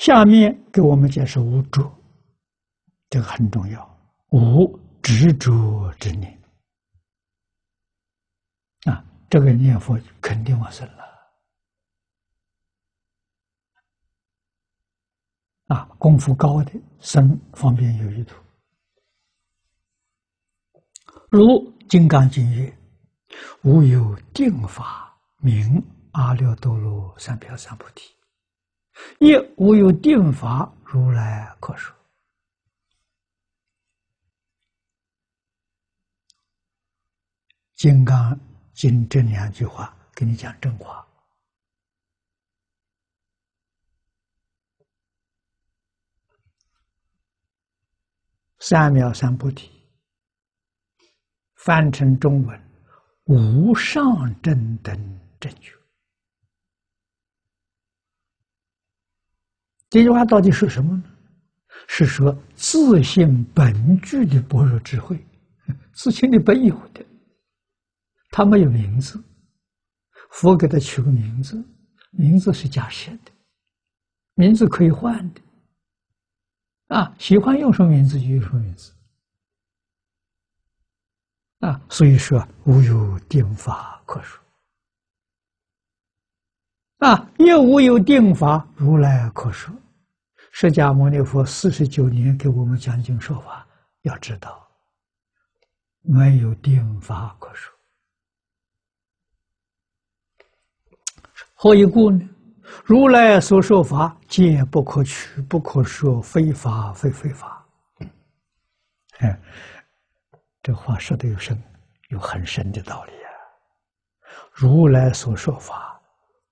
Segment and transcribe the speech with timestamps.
[0.00, 1.94] 下面给我们解释无着，
[3.10, 3.86] 这个很重要。
[4.30, 6.42] 无执着之念
[8.86, 11.04] 啊，这个念佛肯定往生了
[15.66, 15.84] 啊！
[15.98, 18.34] 功夫高的生方便有余土，
[21.28, 21.42] 如
[21.90, 22.74] 《金刚经》曰
[23.62, 28.14] ：“无有定法名阿耨多罗三藐三菩提，
[29.18, 31.94] 一无有定法如来可说。”
[37.82, 38.38] 《金刚
[38.74, 41.06] 经》这两句话给你讲真话：
[48.58, 49.70] 三藐三菩提，
[51.54, 52.70] 翻成中文，
[53.24, 54.04] 无上
[54.42, 54.94] 正等
[55.40, 55.79] 正觉。
[59.90, 61.04] 这句话到底是什么呢？
[61.88, 65.18] 是说自信本具的般若智慧，
[65.92, 67.04] 自信的本有的。
[68.30, 69.20] 他没有名字，
[70.30, 71.60] 佛给他取个名字，
[72.12, 73.32] 名字是假设的，
[74.34, 75.40] 名字可以换的，
[76.94, 78.92] 啊，喜欢用什么名字就用什么名字，
[81.58, 84.40] 啊，所以说无有定法可说，
[87.00, 89.74] 啊，又无有定法如来可说，
[90.52, 93.66] 释迦牟尼佛四十九年给我们讲经说法，
[94.02, 94.68] 要知道，
[96.02, 97.74] 没有定法可说。
[101.54, 102.28] 何以故呢？
[102.84, 107.66] 如来所说法，皆不可取，不可说，非法非非法。
[109.20, 109.40] 哎，
[110.62, 111.58] 这话说的有深，
[112.10, 113.32] 有很深的道理啊！
[114.52, 115.89] 如来所说法，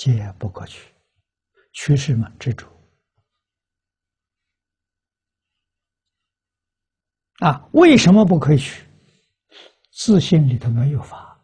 [0.00, 0.94] 皆不可取，
[1.72, 2.26] 取什么？
[2.38, 2.66] 执着
[7.40, 7.68] 啊？
[7.72, 8.86] 为什么不可以取？
[9.92, 11.38] 自信里头没有法。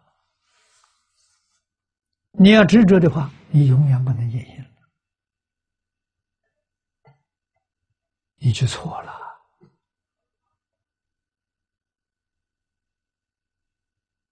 [2.31, 3.31] 你要执着的话。
[3.51, 4.65] 你永远不能验性，
[8.37, 9.13] 你就错了。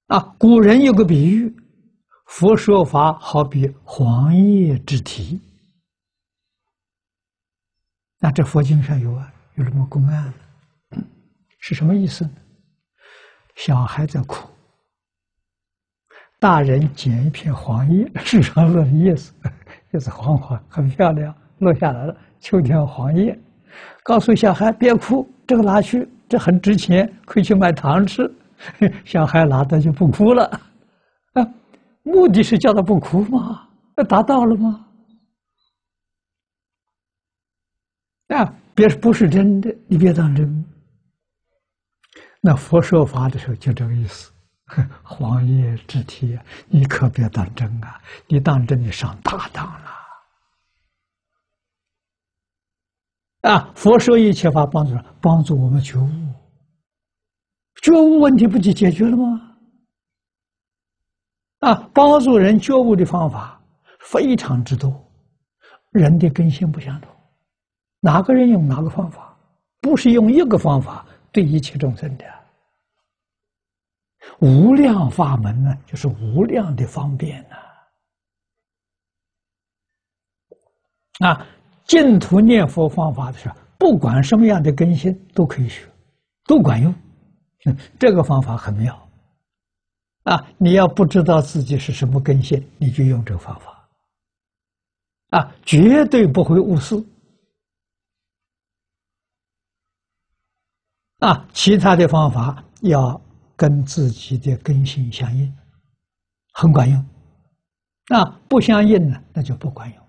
[0.07, 1.55] 啊，古人有个比喻，
[2.27, 5.41] 佛说法好比黄叶之题。
[8.19, 10.33] 那这佛经上有啊，有什么公案，
[11.61, 12.31] 是什么意思呢？
[13.57, 14.49] 小孩在哭。
[16.41, 19.33] 大人捡一片黄叶，树上落的叶子，
[19.93, 22.17] 叶子黄黄，很漂亮，落下来了。
[22.41, 23.39] 秋天黄叶，
[24.03, 28.31] 告诉小孩别哭，这个拿去，这很值钱，可以去买糖吃。
[29.05, 30.61] 小孩拿到就不哭了。
[32.05, 34.87] 目的是叫他不哭吗，那达到了吗？
[38.29, 40.65] 啊，别不是真的，你别当真。
[42.41, 44.31] 那佛说法的时候就这个意思。
[45.03, 46.39] 黄叶之体，
[46.69, 48.01] 你可别当真啊！
[48.27, 49.91] 你当真，你上大当了。
[53.51, 53.71] 啊！
[53.75, 56.09] 佛说一切法帮助帮助我们觉悟，
[57.83, 59.54] 觉悟问题不就解决了吗？
[61.65, 61.89] 啊！
[61.95, 63.59] 帮助人觉悟的方法
[64.01, 64.93] 非常之多，
[65.93, 67.11] 人的根性不相同，
[68.01, 69.35] 哪个人用哪个方法，
[69.81, 72.25] 不是用一个方法对一切众生的。
[74.41, 77.57] 无量法门呢，就是无量的方便呐！
[81.29, 81.47] 啊，
[81.87, 85.89] 净土念佛方法的时候，不管什么样的根性都可以学，
[86.45, 86.95] 都管用。
[87.99, 89.04] 这个方法很妙
[90.25, 90.47] 啊！
[90.59, 93.89] 你要不知道自己是什么根性，你就用这个方法
[95.31, 96.95] 啊，绝对不会误事
[101.21, 101.49] 啊！
[101.55, 103.21] 其他的方法要。
[103.57, 105.57] 跟自己的根性相应，
[106.55, 107.01] 很管用；
[108.09, 110.09] 啊不相应呢，那就不管用。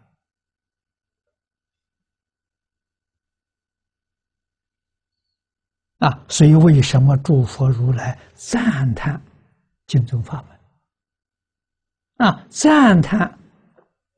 [5.99, 9.21] 啊，所以为什么诸佛如来赞叹
[9.87, 10.43] 经宗法
[12.17, 12.27] 门？
[12.27, 13.37] 啊，赞叹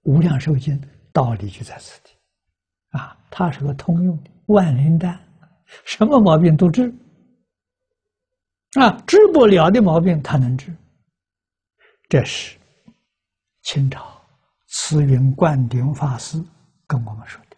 [0.03, 0.79] 无量寿经，
[1.11, 2.11] 道理就在此地。
[2.89, 5.19] 啊，它是个通用的万灵丹，
[5.83, 6.93] 什么毛病都治。
[8.79, 10.71] 啊，治不了的毛病，他能治。
[12.09, 12.57] 这是
[13.63, 14.21] 清朝
[14.67, 16.41] 慈云灌顶法师
[16.85, 17.57] 跟我们说的。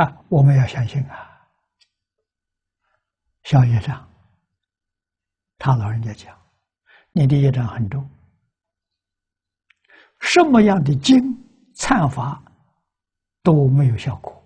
[0.00, 1.46] 啊，我们要相信啊，
[3.44, 4.08] 小业障，
[5.58, 6.34] 他老人家讲，
[7.12, 8.08] 你的业障很重，
[10.20, 11.36] 什么样的经
[11.74, 12.40] 忏法
[13.42, 14.40] 都没有效果，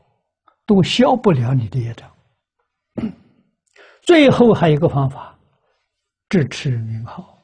[0.64, 2.10] 都消不了你的业障。
[4.02, 5.38] 最后还有一个方法，
[6.28, 7.38] 支持名号，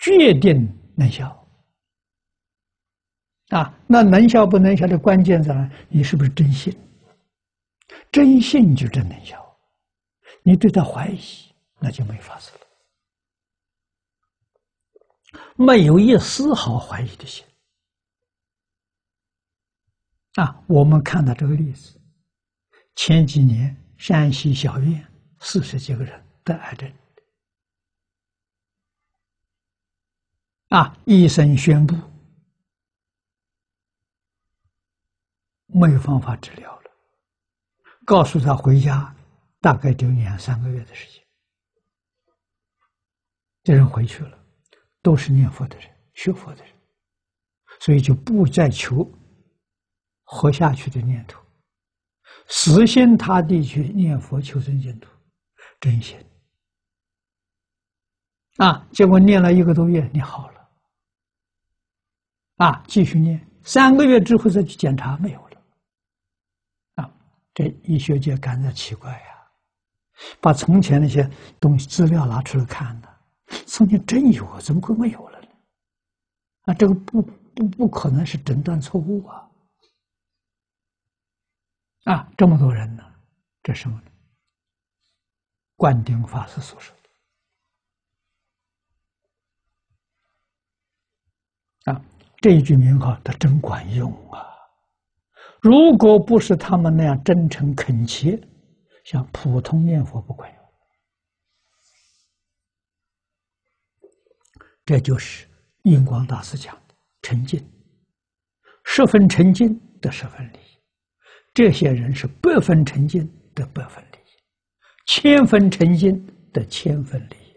[0.00, 0.66] 决定
[0.96, 1.34] 能消。
[3.50, 5.70] 啊，那能消不能消的关键在哪？
[5.88, 6.76] 你是不是真信？
[8.10, 9.42] 真信就真能消。
[10.42, 11.47] 你对他怀疑，
[11.78, 12.60] 那就没法子了。
[15.56, 17.44] 没有一丝毫怀疑的心。
[20.34, 22.00] 啊，我们看到这个例子，
[22.94, 25.04] 前几年山西小院
[25.40, 26.92] 四十几个人得癌症，
[30.68, 31.96] 啊，医生宣布
[35.66, 36.90] 没有方法治疗了，
[38.06, 39.12] 告诉他回家，
[39.60, 41.27] 大概就两三个月的时间。
[43.68, 44.38] 这人回去了，
[45.02, 46.72] 都是念佛的人、学佛的人，
[47.80, 49.06] 所以就不再求。
[50.24, 51.38] 活下去的念头，
[52.48, 55.10] 死心塌地去念佛求生净土，
[55.80, 56.18] 真心
[58.56, 58.88] 啊！
[58.90, 60.68] 结果念了一个多月，你好了
[62.56, 62.82] 啊！
[62.88, 65.62] 继续念，三个月之后再去检查，没有了
[66.94, 67.14] 啊！
[67.52, 69.46] 这医学界感到奇怪呀，
[70.40, 71.28] 把从前那些
[71.60, 73.08] 东西资料拿出来看呢，
[73.78, 75.48] 从前真有啊，怎么会没有了呢？
[76.62, 79.48] 啊，这个不不不可能是诊断错误啊！
[82.02, 83.04] 啊，这么多人呢，
[83.62, 84.10] 这什么呢？
[85.76, 86.92] 灌顶法师所说
[91.84, 92.04] 的啊，
[92.40, 94.44] 这一句名号，它真管用啊！
[95.60, 98.42] 如果不是他们那样真诚恳切，
[99.04, 100.52] 像普通念佛不管。
[104.88, 105.46] 这就是
[105.82, 107.62] 印光大师讲的沉静，
[108.84, 110.58] 十分沉静的十分理。
[111.52, 114.30] 这些人是百分沉静的百分利益，
[115.04, 117.56] 千分沉静的千分利益。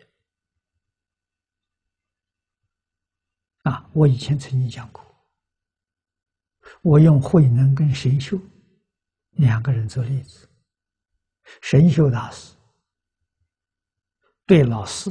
[3.64, 5.02] 啊，我以前曾经讲过，
[6.82, 8.38] 我用慧能跟神秀
[9.38, 10.50] 两个人做例子。
[11.62, 12.54] 神秀大师
[14.46, 15.10] 对老师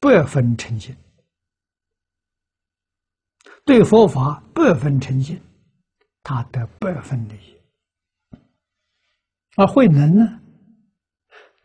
[0.00, 0.96] 百分沉静，
[3.64, 5.40] 对佛法百分诚信，
[6.22, 7.56] 他得百分利益。
[9.56, 10.40] 而慧能呢，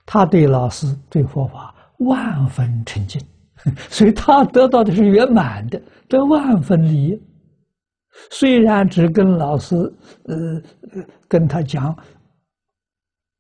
[0.06, 3.20] 他对老师、对佛法万分沉静，
[3.90, 7.22] 所以他得到的是圆满的，得万分利益。
[8.32, 9.76] 虽然只跟老师，
[10.26, 10.62] 呃，
[11.28, 11.96] 跟他讲《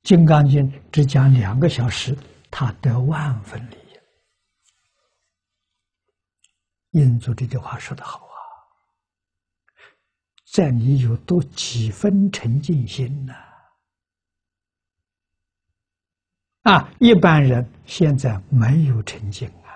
[0.04, 2.16] 金刚经》，只讲两个小时，
[2.50, 3.78] 他得万分利益。
[7.00, 8.27] 印祖这句话说的好，
[10.58, 13.34] 在你有多几分沉静心呢？
[16.64, 19.70] 啊，一般人现在没有成经啊，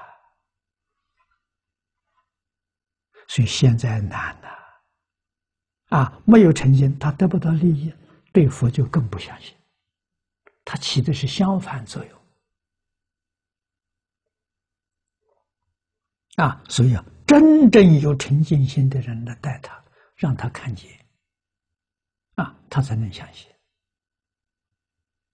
[3.28, 4.50] 所以现在难呐。
[5.95, 7.94] 啊，没有成经，他得不到利益，
[8.34, 9.56] 对佛就更不相信，
[10.65, 12.22] 他起的是相反作用。
[16.38, 19.79] 啊，所以啊，真正有诚信心的人来带他，
[20.22, 20.88] 让他看见，
[22.36, 23.50] 啊，他才能相信。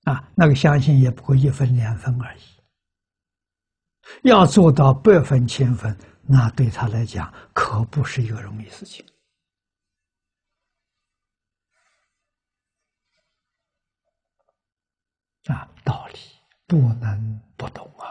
[0.04, 2.42] 啊，那个相信也不过一分两分而已。
[4.24, 9.06] 要做到百分千分，那对他来讲可不是一个容易事情。
[15.48, 16.20] 啊，道理
[16.66, 18.08] 不能不懂啊！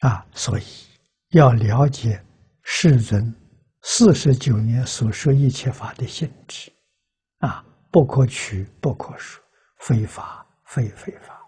[0.00, 0.62] 啊，所以
[1.30, 2.24] 要了解
[2.62, 3.34] 世尊。
[3.82, 6.70] 四十九年所说一切法的性质，
[7.38, 9.42] 啊，不可取，不可说，
[9.78, 11.40] 非法，非非法，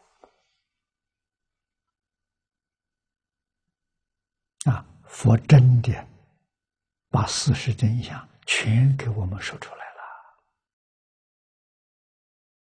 [4.70, 5.92] 啊，佛真的
[7.10, 9.79] 把事实真相全给我们说出来。